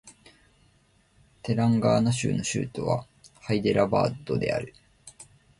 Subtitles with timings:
[1.43, 3.05] テランガーナ州の州都は
[3.39, 4.73] ハイデラバードである